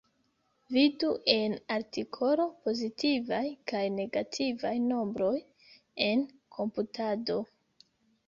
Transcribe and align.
Vidu 0.75 1.09
en 1.33 1.51
artikolo 1.73 2.47
pozitivaj 2.69 3.43
kaj 3.73 3.83
negativaj 3.99 4.73
nombroj 4.87 5.35
en 6.09 6.23
komputado. 6.59 7.39